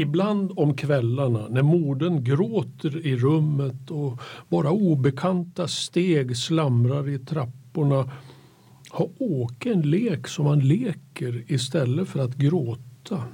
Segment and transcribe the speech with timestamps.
[0.00, 8.10] Ibland om kvällarna när modern gråter i rummet och bara obekanta steg slamrar i trapporna
[8.90, 13.24] har Åke en lek som han leker istället för att gråta.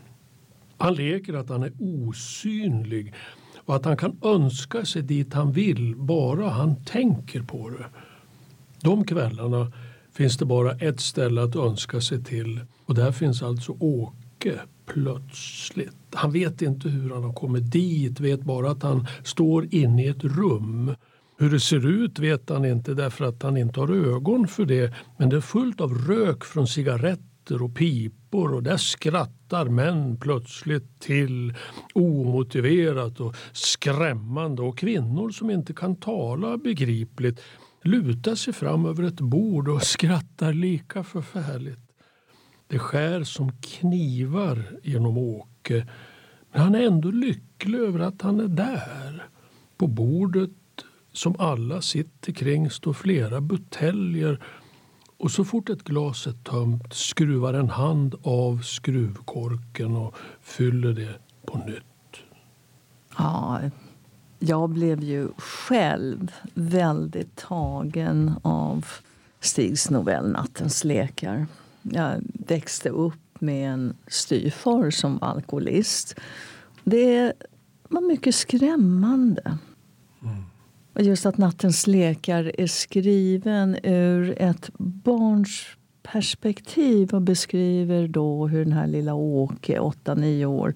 [0.76, 3.14] Han leker att han är osynlig
[3.56, 7.86] och att han kan önska sig dit han vill bara han tänker på det.
[8.80, 9.72] De kvällarna
[10.12, 14.60] finns det bara ett ställe att önska sig till och där finns alltså Åke mycket
[14.86, 15.96] plötsligt.
[16.14, 20.08] Han vet inte hur han har kommit dit, vet bara att han står inne i
[20.08, 20.94] ett rum.
[21.38, 24.94] Hur det ser ut vet han inte därför att han inte har ögon för det
[25.18, 31.00] men det är fullt av rök från cigaretter och pipor och där skrattar män plötsligt
[31.00, 31.54] till
[31.94, 37.40] omotiverat och skrämmande och kvinnor som inte kan tala begripligt
[37.82, 41.85] lutar sig fram över ett bord och skrattar lika förfärligt.
[42.68, 45.86] Det skär som knivar genom Åke
[46.56, 49.28] men han är ändå lycklig över att han är där.
[49.76, 50.50] På bordet
[51.12, 54.42] som alla sitter kring står flera buteljer
[55.16, 61.14] och så fort ett glas är tömt skruvar en hand av skruvkorken och fyller det
[61.46, 62.22] på nytt.
[63.18, 63.60] Ja,
[64.38, 68.86] jag blev ju själv väldigt tagen av
[69.40, 71.46] Stigs novell Nattens lekar.
[71.90, 76.14] Jag växte upp med en styvfar som var alkoholist.
[76.84, 77.32] Det
[77.88, 79.58] var mycket skrämmande.
[80.22, 80.44] Mm.
[80.92, 85.66] Och just att Nattens lekar är skriven ur ett barns
[86.02, 90.74] perspektiv och beskriver då hur den här lilla Åke, 8-9 år,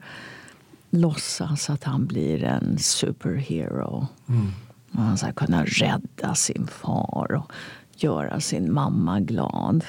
[0.91, 4.07] låtsas att han blir en superhero.
[4.29, 4.46] Mm.
[4.92, 7.52] Och han ska kunna rädda sin far och
[7.96, 9.84] göra sin mamma glad.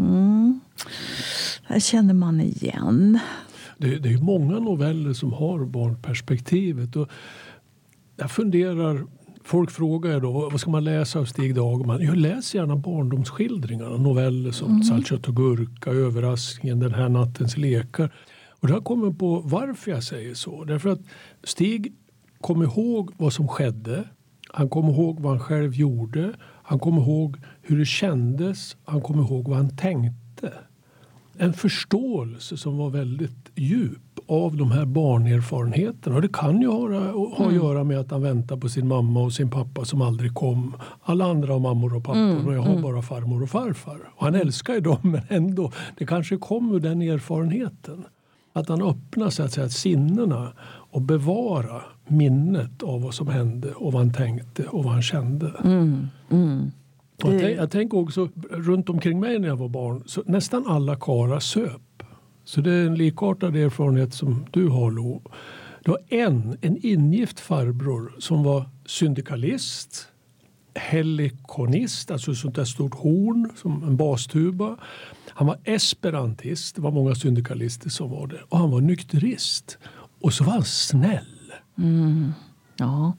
[0.00, 0.60] Mm.
[1.68, 3.18] Det känner man igen.
[3.78, 6.96] Det, det är många noveller som har barnperspektivet.
[6.96, 7.08] Och
[8.16, 9.06] jag funderar
[9.44, 12.02] Folk frågar då vad ska man läsa av Stig Dagerman?
[12.02, 13.96] Jag läser gärna barndomsskildringarna.
[13.96, 14.82] Noveller som mm.
[14.82, 18.14] Salt, kött och gurka, Överraskningen, Den här nattens lekar.
[18.60, 20.64] Och det har kommit på varför jag säger så.
[20.64, 21.00] Därför att
[21.44, 21.92] Stig
[22.40, 24.04] kom ihåg vad som skedde.
[24.48, 26.32] Han kom ihåg vad han själv gjorde.
[26.70, 28.76] Han kom ihåg hur det kändes.
[28.84, 30.52] Han kom ihåg vad han tänkte.
[31.38, 36.16] En förståelse som var väldigt djup av de här barnerfarenheterna.
[36.16, 37.54] Och det kan ju ha, ha att mm.
[37.54, 40.76] göra med att han väntar på sin mamma och sin pappa som aldrig kom.
[41.02, 42.46] Alla andra har mammor och pappor mm.
[42.46, 42.82] och jag har mm.
[42.82, 44.00] bara farmor och farfar.
[44.16, 48.04] Och han älskar ju dem men ändå, det kanske kom ur den erfarenheten.
[48.52, 50.52] Att han öppnar så att säga, sinnena
[50.90, 55.52] och bevara minnet av vad som hände och vad han tänkte och vad han kände.
[55.64, 56.06] Mm.
[56.30, 56.70] Mm.
[57.22, 61.40] Jag, jag tänker också runt omkring mig när jag var barn, så nästan alla karlar
[61.40, 62.02] söp.
[62.44, 65.22] Så det är en likartad erfarenhet som du har Lo.
[65.84, 70.08] Det var en, en ingift farbror som var syndikalist,
[70.74, 74.76] helikonist, alltså ett sånt där stort horn som en bastuba.
[75.28, 78.40] Han var esperantist, det var många syndikalister som var det.
[78.48, 79.78] Och han var nykterist.
[80.20, 81.52] Och så var han snäll.
[81.78, 82.32] Mm.
[82.76, 83.12] Ja,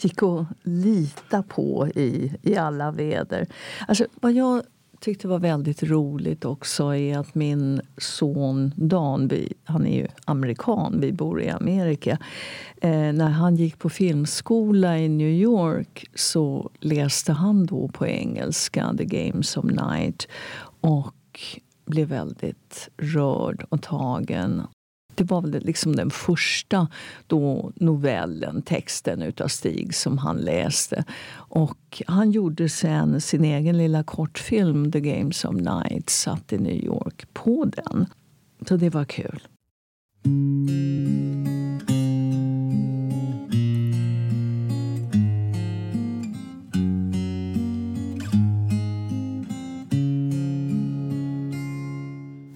[0.00, 3.46] gick att lita på i, i alla väder.
[3.88, 4.62] Alltså, vad jag
[5.00, 9.30] tyckte var väldigt roligt också är att min son Dan,
[9.64, 12.18] han är ju amerikan, vi bor i Amerika.
[12.80, 18.94] Eh, när han gick på filmskola i New York så läste han då på engelska
[18.98, 20.28] The Games of Night
[20.80, 21.40] och
[21.84, 24.62] blev väldigt rörd och tagen
[25.18, 26.88] det var väl liksom den första
[27.26, 31.04] då novellen, texten utav Stig som han läste.
[31.34, 36.84] Och han gjorde sen sin egen lilla kortfilm The Games of Night, satt i New
[36.84, 38.06] York, på den.
[38.68, 39.40] Så det var kul.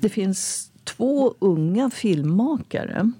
[0.00, 3.10] Det finns två unga filmmakare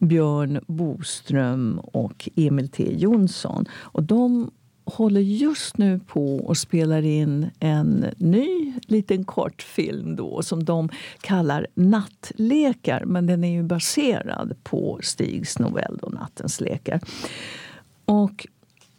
[0.00, 3.64] Björn Boström och Emil T Jonsson.
[3.72, 4.50] Och de
[4.84, 10.88] håller just nu på och spelar in en ny liten kortfilm då som de
[11.20, 13.04] kallar Nattlekar.
[13.04, 17.00] Men den är ju baserad på Stigs novell då, Nattens lekar.
[18.04, 18.46] Och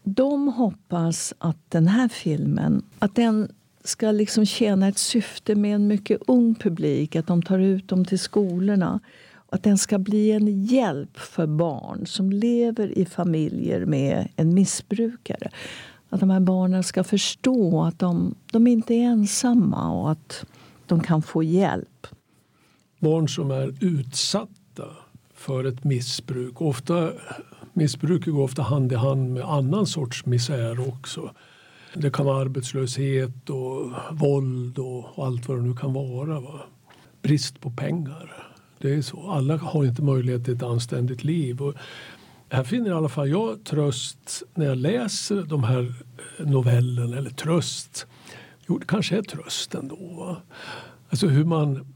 [0.03, 3.51] de hoppas att den här filmen att den
[3.87, 7.15] ska liksom tjäna ett syfte med en mycket ung publik.
[7.15, 8.99] Att de tar ut dem till skolorna.
[9.49, 15.49] Att den ska bli en hjälp för barn som lever i familjer med en missbrukare.
[16.09, 20.45] Att de här barnen ska förstå att de, de inte är ensamma och att
[20.85, 22.07] de kan få hjälp.
[22.99, 24.85] barn som är utsatta
[25.33, 26.61] för ett missbruk.
[26.61, 27.11] Ofta,
[27.73, 31.31] missbruket går ofta hand i hand med annan sorts misär också.
[31.93, 36.39] Det kan vara arbetslöshet och våld och allt vad det nu kan vara.
[36.39, 36.59] Va?
[37.21, 38.53] Brist på pengar.
[38.79, 39.31] Det är så.
[39.31, 41.61] Alla har inte möjlighet till ett anständigt liv.
[41.61, 41.73] Och
[42.49, 45.93] här finner i alla fall jag tröst när jag läser de här
[46.39, 47.17] eh, novellerna.
[47.17, 48.07] Eller tröst.
[48.67, 49.95] Jo, det kanske är tröst ändå.
[49.95, 50.37] Va?
[51.09, 51.93] Alltså hur man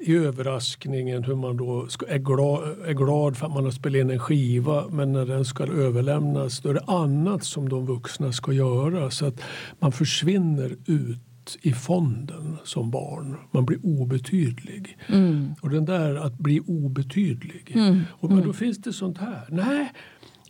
[0.00, 4.10] i överraskningen hur man då är glad, är glad för att man har spelat in
[4.10, 8.52] en skiva men när den ska överlämnas då är det annat som de vuxna ska
[8.52, 9.40] göra så att
[9.78, 11.18] man försvinner ut
[11.62, 13.36] i fonden som barn.
[13.50, 14.98] Man blir obetydlig.
[15.06, 15.54] Mm.
[15.60, 17.72] Och den där att bli obetydlig.
[17.74, 18.00] Mm.
[18.10, 18.54] Och men då mm.
[18.54, 19.46] finns det sånt här.
[19.48, 19.92] Nej,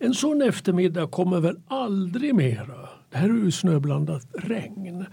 [0.01, 2.89] en sån eftermiddag kommer väl aldrig mera.
[3.11, 5.07] Det här är ju snöblandat regn.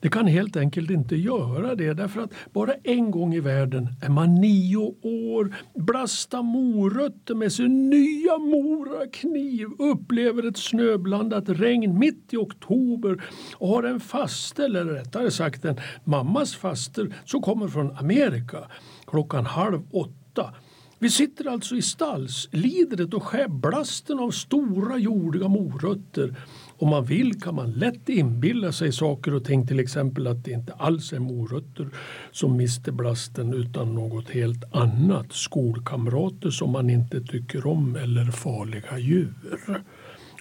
[0.00, 4.08] Det kan helt enkelt inte göra det därför att bara en gång i världen är
[4.08, 12.36] man nio år, blastar morötter med sin nya morakniv, upplever ett snöblandat regn mitt i
[12.36, 13.22] oktober
[13.54, 18.58] och har en faste, eller rättare sagt en mammas faster som kommer från Amerika
[19.06, 20.54] klockan halv åtta.
[21.00, 26.34] Vi sitter alltså i stallslidret och skär blasten av stora jordiga morötter
[26.78, 30.50] om man vill kan man lätt inbilla sig saker och ting, till exempel att det
[30.50, 31.88] inte alls är morötter
[32.32, 35.32] som mister blasten utan något helt annat.
[35.32, 39.82] Skolkamrater som man inte tycker om eller farliga djur.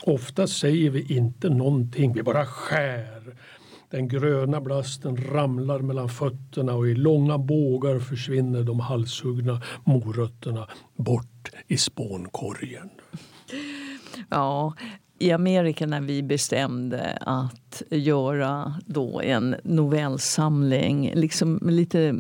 [0.04, 3.36] Ofta säger vi inte någonting, vi bara skär.
[3.90, 11.50] Den gröna blasten ramlar mellan fötterna och i långa bågar försvinner de halshuggna morötterna bort
[11.68, 12.90] i spånkorgen.
[14.30, 14.74] Ja,
[15.20, 22.16] i Amerika när vi bestämde att göra då en novellsamling, liksom lite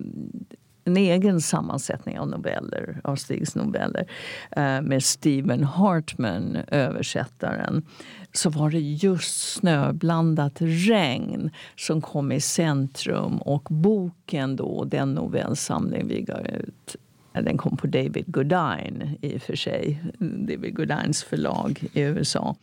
[0.88, 4.07] en egen sammansättning av noveller, av Stigs noveller
[4.51, 7.85] eh, med Stephen Hartman, översättaren
[8.33, 13.38] så var det just snöblandat regn som kom i centrum.
[13.38, 16.95] Och boken, då, den novellsamling vi gav ut
[17.33, 22.55] eh, den kom på David Goodine, i och för sig, David Goodines förlag i USA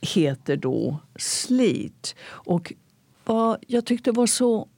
[0.00, 2.14] heter då Slit.
[2.26, 2.72] Och
[3.24, 4.68] vad jag tyckte var så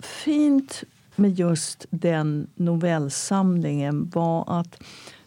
[0.00, 0.84] fint
[1.16, 4.82] med just den novellsamlingen var att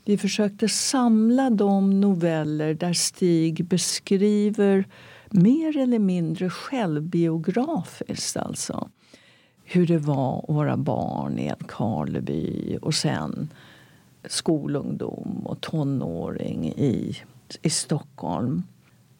[0.05, 4.85] vi försökte samla de noveller där Stig beskriver
[5.29, 8.37] mer eller mindre självbiografiskt.
[8.37, 8.89] Alltså.
[9.63, 13.49] Hur det var att vara barn i Karleby och sen
[14.25, 17.17] skolungdom och tonåring i,
[17.61, 18.63] i Stockholm.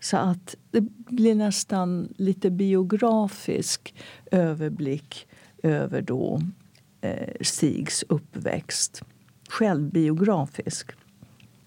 [0.06, 3.94] Så att det blir nästan lite biografisk
[4.32, 5.28] överblick
[5.64, 6.42] över då
[7.02, 9.02] eh, Stigs uppväxt.
[9.50, 10.92] Självbiografisk.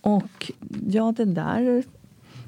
[0.00, 0.52] Och
[0.88, 1.82] ja, den där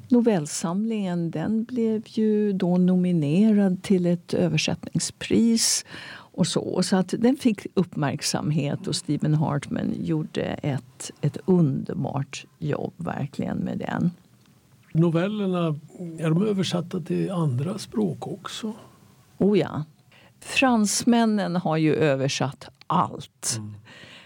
[0.08, 5.84] novellsamlingen den blev ju då nominerad till ett översättningspris.
[6.12, 12.94] och Så Så att den fick uppmärksamhet och Stephen Hartman gjorde ett, ett underbart jobb
[12.96, 14.10] verkligen med den.
[14.92, 15.78] Novellerna,
[16.18, 18.72] är de översatta till andra språk också?
[19.38, 19.84] Oh ja.
[20.40, 23.54] Fransmännen har ju översatt allt.
[23.58, 23.74] Mm.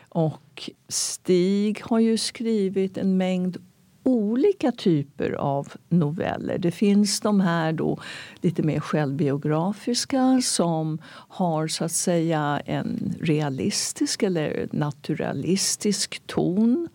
[0.08, 3.56] Och Stig har ju skrivit en mängd
[4.02, 6.58] olika typer av noveller.
[6.58, 7.98] Det finns de här då
[8.40, 16.88] lite mer självbiografiska som har så att säga en realistisk eller naturalistisk ton.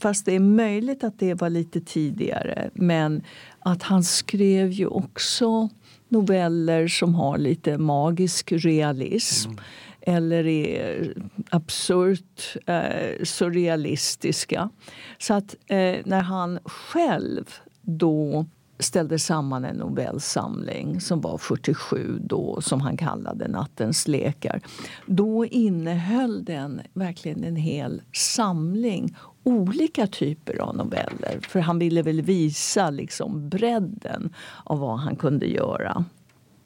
[0.00, 2.70] Fast det är möjligt att det var lite tidigare.
[2.74, 3.22] Men
[3.58, 5.68] att han skrev ju också
[6.08, 9.50] noveller som har lite magisk realism.
[9.50, 9.62] Mm.
[10.00, 11.14] Eller är
[11.50, 14.70] absurt eh, surrealistiska.
[15.18, 17.44] Så att eh, när han själv
[17.82, 18.46] då
[18.82, 24.60] ställde samman en novellsamling som var 47 då, som han kallade Nattens lekar.
[25.06, 31.40] Då innehöll den verkligen en hel samling olika typer av noveller.
[31.42, 36.04] För han ville väl visa liksom bredden av vad han kunde göra.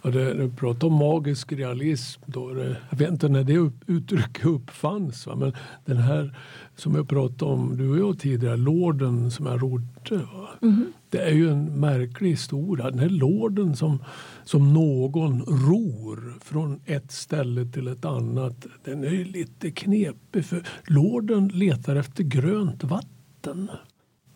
[0.04, 2.22] Och det, du pratar om magisk realism.
[2.26, 5.26] Då det, jag vet inte när det upp, uttrycket uppfanns.
[5.26, 5.36] Va?
[5.36, 5.52] Men
[5.84, 6.38] den här
[6.76, 10.26] som jag pratade om, du och jag tidigare, lorden som jag rodde.
[10.62, 10.92] Mm.
[11.10, 12.90] Det är ju en märklig historia.
[12.90, 14.04] Den här lorden som,
[14.44, 18.66] som någon ror från ett ställe till ett annat.
[18.84, 23.70] Den är ju lite knepig för lorden letar efter grönt vatten.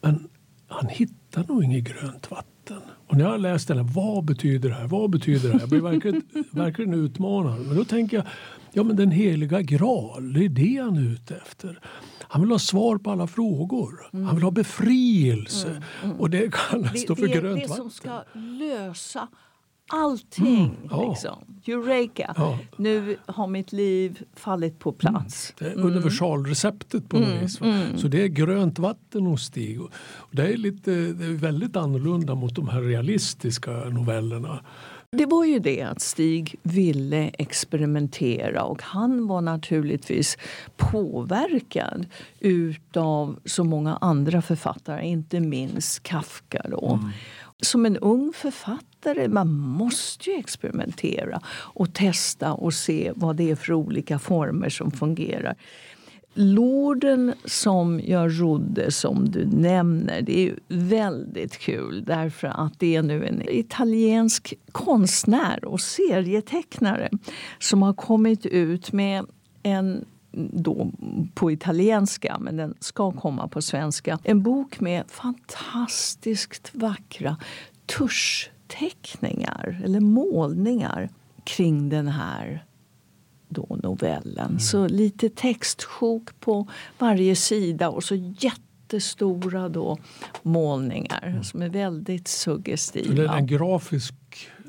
[0.00, 0.28] Men
[0.66, 2.94] han hittar nog inget grönt vatten texten.
[3.06, 4.86] Och när jag läste den, vad betyder det här?
[4.86, 5.60] Vad betyder det här?
[5.60, 7.60] Jag blir verkligen, verkligen utmanad.
[7.60, 8.26] Men då tänker jag,
[8.72, 11.80] Ja, men den heliga graal, det är det han är ute efter.
[12.20, 14.10] Han vill ha svar på alla frågor.
[14.12, 14.26] Mm.
[14.26, 15.68] Han vill ha befrielse.
[15.68, 16.20] Mm, mm.
[16.20, 17.76] Och det kallas det, då för det, grönt det vatten.
[17.76, 19.28] som ska lösa
[19.88, 20.64] allting.
[20.64, 21.10] Mm, ja.
[21.10, 21.44] liksom.
[21.66, 22.34] Eureka!
[22.36, 22.58] Ja.
[22.76, 25.54] Nu har mitt liv fallit på plats.
[25.60, 25.74] Mm.
[25.74, 27.60] Det är universalreceptet på något mm, vis.
[27.60, 27.98] Mm.
[27.98, 29.80] Så det är grönt vatten hos Stig.
[29.82, 29.90] Och
[30.30, 34.60] det, är lite, det är väldigt annorlunda mot de här realistiska novellerna.
[35.10, 40.38] Det var ju det att Stig ville experimentera och han var naturligtvis
[40.76, 42.06] påverkad
[42.40, 46.66] utav så många andra författare, inte minst Kafka.
[46.70, 46.98] Då.
[47.00, 47.10] Mm.
[47.62, 48.87] Som en ung författare
[49.28, 54.90] man måste ju experimentera och testa och se vad det är för olika former som
[54.90, 55.56] fungerar.
[56.34, 63.02] Lorden som jag rodde, som du nämner, det är väldigt kul därför att det är
[63.02, 67.10] nu en italiensk konstnär och serietecknare
[67.58, 69.26] som har kommit ut med
[69.62, 70.90] en då
[71.34, 74.18] på italienska, men den ska komma på svenska.
[74.24, 77.36] En bok med fantastiskt vackra
[77.86, 81.08] tusch tuschteckningar eller målningar
[81.44, 82.64] kring den här
[83.48, 84.46] då novellen.
[84.46, 84.58] Mm.
[84.58, 89.98] Så lite textsjok på varje sida och så jättestora då
[90.42, 91.44] målningar mm.
[91.44, 93.14] som är väldigt suggestiva.
[93.14, 94.14] det är en grafisk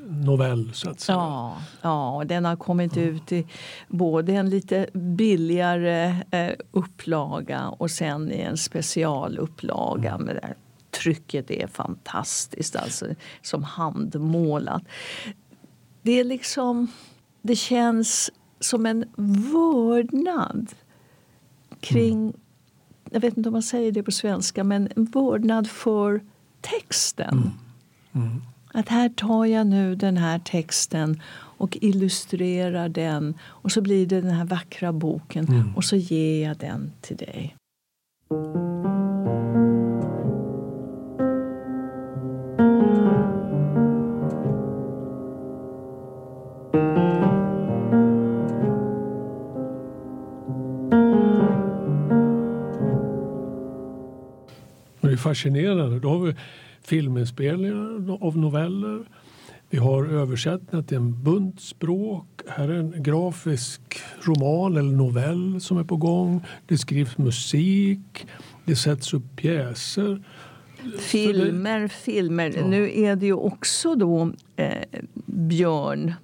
[0.08, 1.16] novell så att säga?
[1.18, 3.14] Ja, ja den har kommit mm.
[3.14, 3.46] ut i
[3.88, 10.10] både en lite billigare eh, upplaga och sen i en specialupplaga.
[10.10, 10.26] Mm.
[10.26, 10.54] Med det
[11.02, 13.06] Trycket är fantastiskt, alltså
[13.42, 14.82] som handmålat.
[16.02, 16.86] Det är liksom...
[17.42, 18.30] Det känns
[18.60, 19.04] som en
[19.52, 20.74] vördnad
[21.80, 22.20] kring...
[22.22, 22.32] Mm.
[23.10, 26.20] Jag vet inte om man säger det på svenska, men en vördnad för
[26.60, 27.52] texten.
[28.12, 28.26] Mm.
[28.26, 28.42] Mm.
[28.72, 34.20] Att här tar jag nu den här texten och illustrerar den och så blir det
[34.20, 35.76] den här vackra boken mm.
[35.76, 37.56] och så ger jag den till dig.
[55.20, 56.00] Fascinerande.
[56.00, 56.34] Då har vi
[56.82, 59.04] filminspelningar av noveller.
[59.70, 62.26] Vi har översättningar till en bunt språk.
[62.48, 63.80] Här är en grafisk
[64.22, 66.44] roman eller novell som är på gång.
[66.66, 68.26] Det skrivs musik.
[68.64, 70.22] Det sätts upp pjäser.
[70.98, 72.52] Filmer, filmer.
[72.56, 72.66] Ja.
[72.66, 76.14] Nu är det ju också då eh, Björn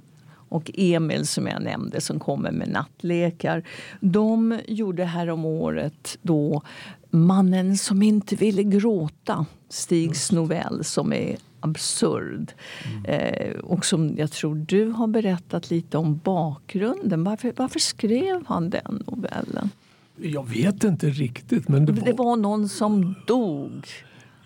[0.49, 3.63] och Emil som jag nämnde som kommer med nattlekar.
[4.01, 6.63] De gjorde här om året då
[7.11, 12.53] Mannen som inte ville gråta, Stigs novell som är absurd.
[12.85, 13.05] Mm.
[13.05, 17.25] Eh, och som jag tror du har berättat lite om bakgrunden.
[17.25, 19.71] Varför, varför skrev han den novellen?
[20.17, 21.69] Jag vet inte riktigt.
[21.69, 23.87] Men det var, det var någon som dog.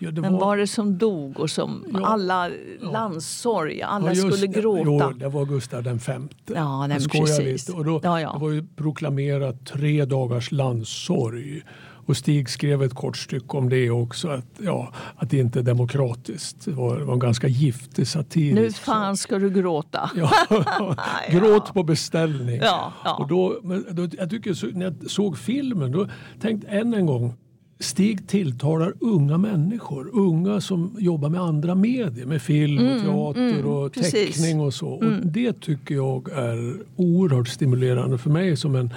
[0.03, 0.29] Ja, var...
[0.29, 2.91] var det som dog och som ja, alla ja.
[2.91, 5.07] landssorg, alla ja, just, skulle gråta?
[5.11, 6.53] Jo, det var Gustav den femte.
[6.55, 7.69] Ja, nej, precis.
[7.69, 7.99] Och då.
[7.99, 11.61] Det var ju proklamerat tre dagars landssorg.
[12.05, 14.29] Och Stig skrev ett kort stycke om det också.
[14.29, 16.65] Att, ja, att det inte är demokratiskt.
[16.65, 18.53] Det var, var en ganska giftig satir.
[18.53, 20.11] Nu fan ska du gråta.
[20.49, 20.95] Ja,
[21.31, 22.59] gråt på beställning.
[22.61, 23.15] Ja, ja.
[23.15, 23.59] Och då,
[23.91, 26.07] då, jag tycker, när jag såg filmen då
[26.39, 27.33] tänkte än en gång
[27.81, 30.09] Stig tilltalar unga människor.
[30.13, 32.25] Unga som jobbar med andra medier.
[32.25, 34.55] Med film, och mm, teater mm, och teckning precis.
[34.55, 34.87] och så.
[34.87, 35.21] Och mm.
[35.23, 38.93] Det tycker jag är oerhört stimulerande för mig som en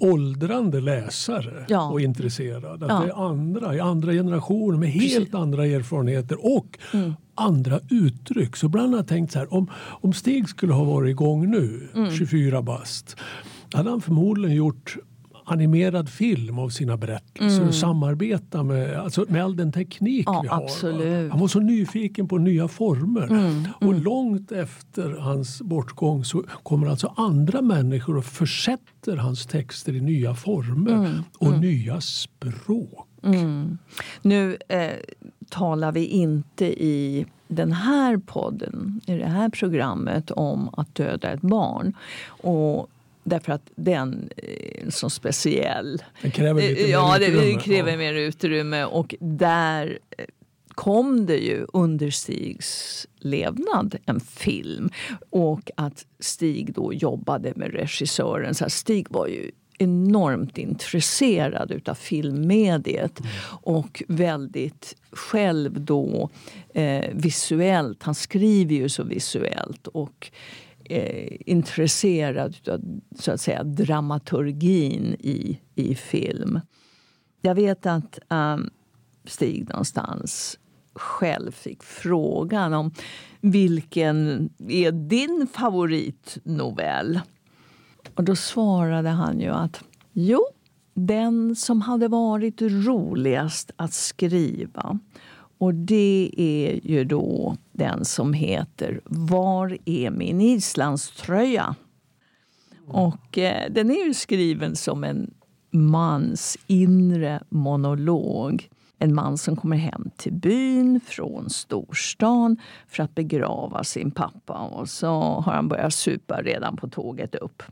[0.00, 1.90] åldrande läsare ja.
[1.90, 2.82] och intresserad.
[2.82, 3.00] Att ja.
[3.00, 5.34] det är andra i andra generationer med helt Precis.
[5.34, 7.14] andra erfarenheter och mm.
[7.34, 8.56] andra uttryck.
[8.56, 11.88] Så ibland har jag tänkt så här, om, om Stig skulle ha varit igång nu,
[11.94, 12.10] mm.
[12.10, 13.16] 24 bast,
[13.72, 14.96] hade han förmodligen gjort
[15.46, 17.68] animerad film av sina berättelser mm.
[17.68, 20.62] och samarbeta med, alltså med all den teknik ja, vi har.
[20.62, 21.30] Absolut.
[21.30, 23.26] Han var så nyfiken på nya former.
[23.26, 23.68] Mm.
[23.74, 24.02] Och mm.
[24.02, 30.34] långt efter hans bortgång så kommer alltså andra människor och försätter hans texter i nya
[30.34, 31.22] former mm.
[31.38, 31.60] och mm.
[31.60, 33.08] nya språk.
[33.22, 33.78] Mm.
[34.22, 34.90] Nu eh,
[35.50, 41.40] talar vi inte i den här podden, i det här programmet om att döda ett
[41.40, 41.92] barn.
[42.28, 42.90] Och
[43.28, 46.02] Därför att den är så speciell.
[46.22, 47.44] Den kräver lite mer ja, utrymme.
[47.44, 47.96] det kräver ja.
[47.96, 48.84] mer utrymme.
[48.84, 50.24] Och där eh,
[50.68, 54.90] kom det ju under Stigs levnad en film.
[55.30, 58.54] Och att Stig då jobbade med regissören.
[58.54, 63.32] Så Stig var ju enormt intresserad av filmmediet mm.
[63.62, 66.30] och väldigt själv då
[66.74, 68.02] eh, visuellt.
[68.02, 69.86] Han skriver ju så visuellt.
[69.86, 70.30] och
[70.90, 76.60] eh, intresserad av så att säga, dramaturgin i, i film.
[77.40, 78.70] Jag vet att um,
[79.24, 80.58] Stig någonstans
[80.94, 82.92] själv fick frågan om
[83.40, 87.20] vilken är din favoritnovell?
[88.14, 90.46] Och då svarade han ju att jo,
[90.94, 94.98] den som hade varit roligast att skriva.
[95.58, 101.74] Och det är ju då den som heter Var är min islandströja?
[102.86, 105.34] Och eh, den är ju skriven som en
[105.70, 108.68] mans inre monolog.
[108.98, 112.56] En man som kommer hem till byn från storstan
[112.88, 114.58] för att begrava sin pappa.
[114.58, 117.62] Och så har han börjat supa redan på tåget upp.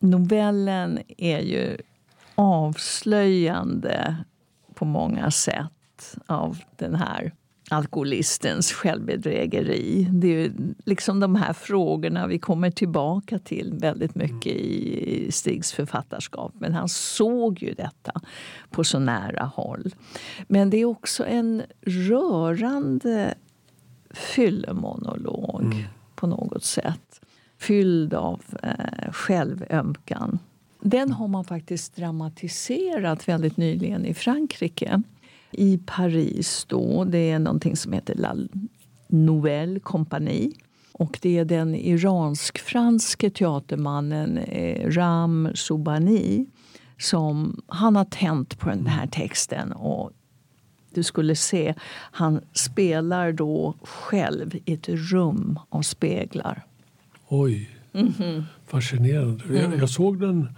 [0.00, 1.76] Novellen är ju
[2.34, 4.16] avslöjande
[4.74, 5.77] på många sätt
[6.26, 7.32] av den här
[7.70, 10.08] alkoholistens självbedrägeri.
[10.10, 10.52] Det är
[10.84, 16.52] liksom de här frågorna vi kommer tillbaka till väldigt mycket i Stigs författarskap.
[16.58, 18.12] Men han såg ju detta
[18.70, 19.94] på så nära håll.
[20.48, 23.34] Men det är också en rörande
[24.10, 25.84] fyllemonolog mm.
[26.14, 27.20] på något sätt.
[27.58, 30.38] Fylld av eh, självömkan.
[30.80, 35.02] Den har man faktiskt dramatiserat väldigt nyligen i Frankrike
[35.50, 36.64] i Paris.
[36.68, 37.04] Då.
[37.04, 38.36] Det är någonting som heter La
[39.08, 40.52] Nouvelle Compagnie.
[40.92, 46.46] Och det är den iransk-franske teatermannen eh, Ram Soubani
[46.98, 49.72] som han har tänt på den här texten.
[49.72, 50.12] Och
[50.94, 56.64] du skulle se, han spelar då själv i ett rum av speglar.
[57.28, 58.44] Oj, mm -hmm.
[58.66, 59.44] fascinerande.
[59.50, 60.48] Jag, jag såg den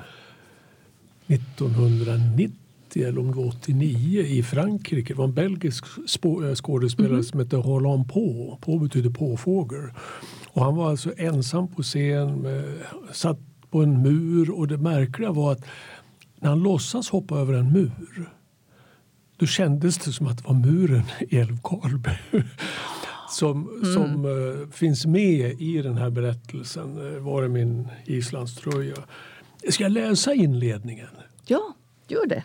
[1.26, 2.50] 1990
[2.90, 5.12] 80 eller om det var 89 i Frankrike.
[5.12, 5.84] Det var en belgisk
[6.24, 7.22] eh, skådespelare mm.
[7.22, 8.58] som hette Roland På.
[8.60, 9.90] På betyder påfågel.
[10.52, 12.64] Och han var alltså ensam på scen, med,
[13.12, 13.38] satt
[13.70, 15.64] på en mur och det märkliga var att
[16.40, 18.30] när han låtsas hoppa över en mur
[19.36, 22.10] då kändes det som att det var muren i Älvkarleby
[23.30, 23.94] som, mm.
[23.94, 26.98] som uh, finns med i den här berättelsen.
[26.98, 28.96] Uh, var är min islandströja?
[29.68, 31.08] Ska jag läsa inledningen?
[31.46, 31.74] Ja,
[32.08, 32.44] gör det.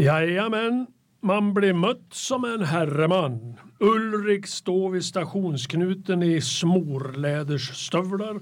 [0.00, 0.86] Jajamän,
[1.22, 3.56] man blir mött som en herreman.
[3.78, 8.40] Ulrik står vid stationsknuten i smorlädersstövlar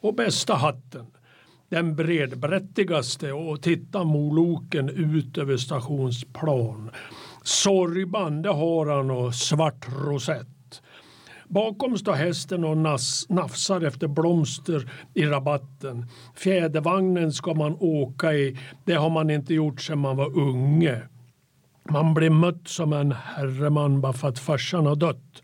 [0.00, 1.06] och bästa hatten.
[1.68, 6.90] Den bredbrättigaste och tittar moloken ut över stationsplan.
[7.42, 10.59] Sorgband det har han och svart rosett.
[11.50, 16.06] Bakom står hästen och nas, nafsar efter blomster i rabatten.
[16.34, 18.58] Fjädervagnen ska man åka i.
[18.84, 21.02] Det har man inte gjort sedan man var unge.
[21.90, 25.42] Man blir mött som en herreman bara för att farsan har dött.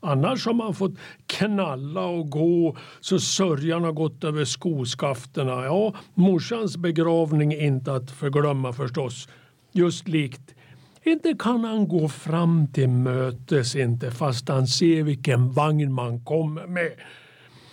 [0.00, 5.64] Annars har man fått knalla och gå så sörjan har gått över skoskafterna.
[5.64, 9.28] Ja, morsans begravning inte att förglömma förstås.
[9.72, 10.54] Just likt
[11.02, 16.66] inte kan han gå fram till mötes inte fast han ser vilken vagn man kommer
[16.66, 16.92] med.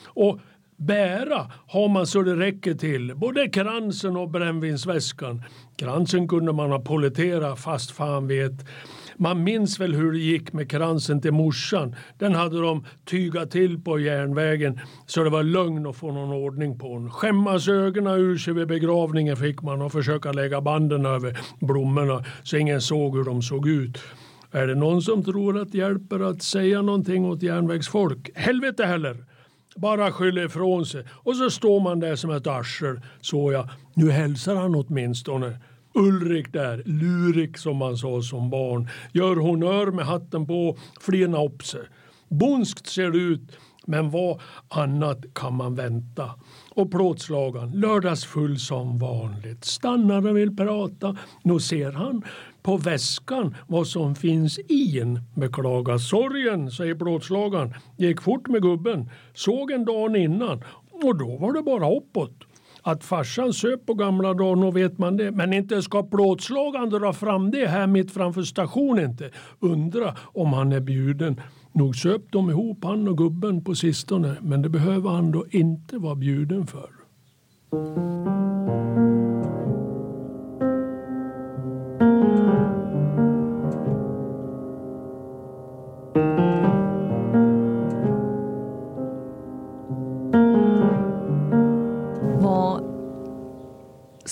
[0.06, 0.40] Och
[0.78, 5.44] bära har man så det räcker till, både kransen och brännvinsväskan.
[5.76, 8.66] Kransen kunde man ha polleterat fast fan vet.
[9.18, 11.96] Man minns väl hur det gick med kransen till morsan.
[12.18, 16.80] Den hade de tygat till på järnvägen så det var lögn att få någon ordning
[16.80, 17.12] på den.
[17.12, 22.58] Skämmas ögonen ur sig vid begravningen fick man och försöka lägga banden över blommorna så
[22.58, 23.98] ingen såg hur de såg ut.
[24.52, 28.30] Är det någon som tror att det hjälper att säga någonting åt järnvägsfolk?
[28.36, 29.26] Helvete heller!
[29.76, 33.02] Bara skyller ifrån sig och så står man där som ett arsel.
[33.22, 33.70] Så jag.
[33.94, 35.58] nu hälsar han åtminstone.
[35.96, 41.64] Ulrik där, Lurik som man sa som barn, gör honör med hatten på, flina upp
[41.64, 41.82] sig.
[42.30, 46.32] Bonskt ser det ut, men vad annat kan man vänta?
[46.72, 51.18] Och plåtslagaren, lördagsfull som vanligt, stannar och vill prata.
[51.44, 52.24] Nu ser han
[52.64, 55.20] på väskan vad som finns i en.
[55.36, 57.74] Beklagar sorgen, säger plåtslagaren.
[57.98, 59.10] Gick fort med gubben.
[59.34, 60.64] Såg en dag innan
[61.04, 62.44] och då var det bara uppåt.
[62.88, 65.32] Att farsan söp på gamla dagar, nog vet man det.
[65.32, 69.30] Men inte ska plåtslagaren dra fram det här mitt framför stationen inte.
[69.60, 71.42] Undra om han är bjuden.
[71.72, 74.36] Nog söp de ihop han och gubben på sistone.
[74.42, 76.90] Men det behöver han då inte vara bjuden för.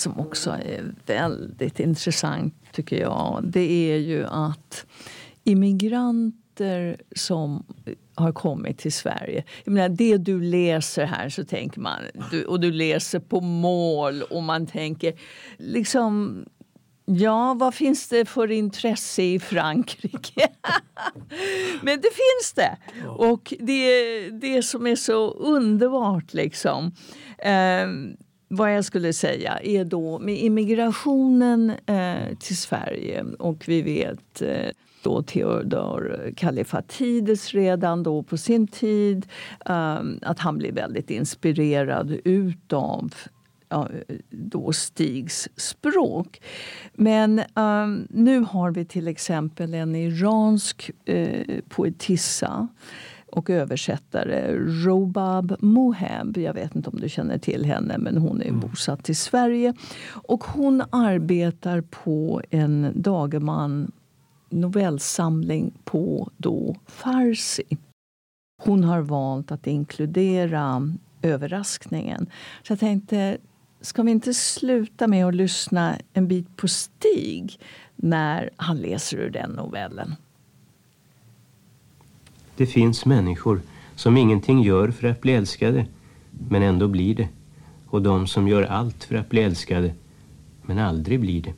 [0.04, 4.86] Som också är väldigt intressant, tycker jag, det är ju att
[5.44, 7.64] immigranter som
[8.14, 9.44] har kommit till Sverige.
[9.64, 11.98] Jag menar, det du läser här så tänker man,
[12.30, 15.14] du, och du läser på mål och man tänker
[15.58, 16.44] liksom
[17.06, 20.48] Ja, vad finns det för intresse i Frankrike?
[21.82, 22.76] Men det finns det.
[23.08, 26.92] Och det, är det som är så underbart liksom.
[27.38, 27.86] Eh,
[28.56, 34.70] vad jag skulle säga är då med immigrationen eh, till Sverige och vi vet eh,
[35.02, 39.26] då Theodor Kallifatides redan då på sin tid
[39.66, 43.14] eh, att han blev väldigt inspirerad utav
[44.30, 46.40] då Stigs språk.
[46.92, 52.68] Men um, nu har vi till exempel en iransk eh, poetissa
[53.34, 56.36] och översättare Robab Moheb.
[56.36, 58.60] Jag vet inte om du känner till henne, men hon är mm.
[58.60, 59.74] bosatt i Sverige.
[60.06, 63.92] Och hon arbetar på en Dagerman
[64.50, 67.78] novellsamling på då farsi.
[68.62, 70.92] Hon har valt att inkludera
[71.22, 72.26] överraskningen.
[72.62, 73.38] Så jag tänkte,
[73.80, 77.60] ska vi inte sluta med att lyssna en bit på Stig
[77.96, 80.16] när han läser ur den novellen?
[82.56, 83.60] Det finns människor
[83.94, 85.86] som ingenting gör för att bli älskade,
[86.48, 87.28] men ändå blir det.
[87.86, 89.94] Och de som gör allt för att bli älskade,
[90.62, 91.52] men aldrig blir det.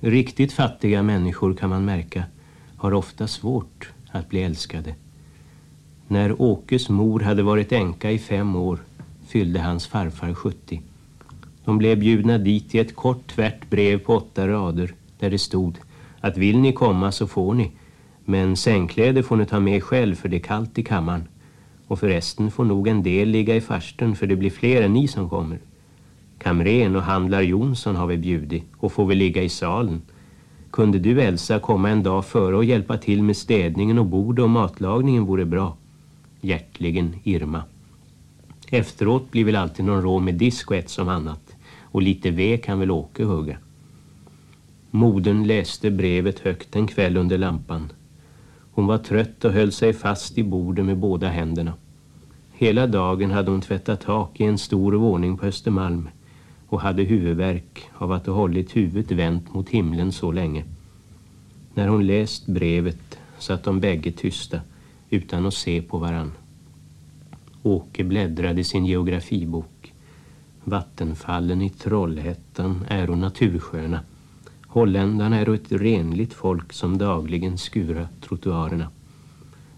[0.00, 2.24] Riktigt fattiga människor kan man märka
[2.76, 4.94] har ofta svårt att bli älskade.
[6.08, 8.78] När Åkes mor hade varit änka i fem år
[9.26, 10.82] fyllde hans farfar 70.
[11.64, 15.78] De blev bjudna dit i ett kort tvärt brev på åtta rader där det stod
[16.20, 17.70] att vill ni komma så får ni
[18.30, 21.28] men sängkläder får ni ta med själv för det är kallt i kammaren.
[21.86, 25.08] Och förresten får nog en del ligga i farsten för det blir fler än ni
[25.08, 25.58] som kommer.
[26.38, 30.02] Kamren och handlar Jonsson har vi bjudit och får vi ligga i salen.
[30.70, 34.50] Kunde du Elsa komma en dag före och hjälpa till med städningen och bordet och
[34.50, 35.76] matlagningen vore bra.
[36.40, 37.62] Hjärtligen Irma.
[38.70, 41.56] Efteråt blir väl alltid någon rå med disk och ett som annat.
[41.82, 43.56] Och lite ved kan väl Åke hugga.
[44.90, 47.92] Modern läste brevet högt en kväll under lampan.
[48.80, 51.74] Hon var trött och höll sig fast i bordet med båda händerna.
[52.52, 56.08] Hela dagen hade hon tvättat tak i en stor våning på Östermalm
[56.68, 60.64] och hade huvudvärk av att ha hållit huvudet vänt mot himlen så länge.
[61.74, 64.60] När hon läst brevet satt de bägge tysta
[65.10, 66.32] utan att se på varann.
[67.62, 69.92] Åke bläddrade sin geografibok.
[70.64, 74.00] Vattenfallen i Trollhättan är natursköna.
[74.72, 78.90] Holländarna är ett renligt folk som dagligen skurar trottoarerna.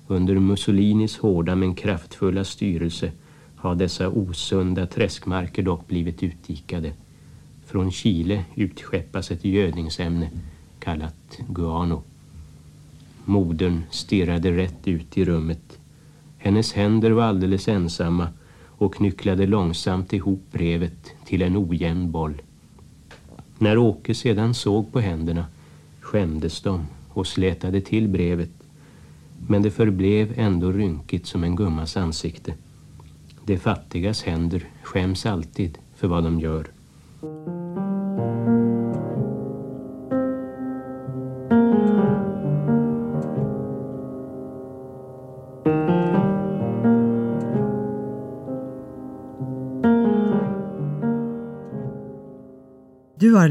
[0.07, 3.13] Under Mussolinis hårda men kraftfulla styrelse
[3.57, 6.93] har dessa osunda träskmarker dock blivit utdikade.
[7.67, 10.31] Från Chile utskeppas ett gödningsämne
[10.79, 12.03] kallat guano.
[13.25, 15.79] Modern stirrade rätt ut i rummet.
[16.39, 18.29] Hennes händer var alldeles ensamma
[18.67, 22.43] och knycklade långsamt ihop brevet till en ojämn boll.
[23.63, 25.47] När Åke sedan såg på händerna
[26.01, 28.51] skämdes de och slätade till brevet.
[29.49, 32.55] Men det förblev ändå rynkigt som en gummas ansikte.
[33.45, 36.67] De fattigas händer skäms alltid för vad de gör.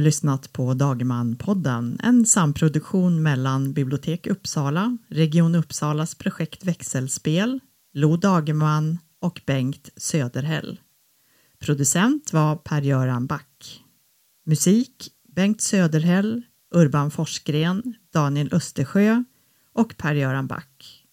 [0.02, 7.60] Lyssnat på Dagerman-podden, en samproduktion mellan Bibliotek Uppsala, Region Uppsalas projekt Växelspel,
[7.94, 10.80] Lo Dagerman och Bengt Söderhäll.
[11.60, 13.84] Producent var Per-Göran Back.
[14.46, 16.42] Musik Bengt Söderhäll,
[16.76, 19.24] Urban Forsgren, Daniel Östersjö
[19.74, 21.06] och Per-Göran Back.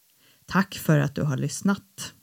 [0.47, 2.15] Tack för att du har lyssnat.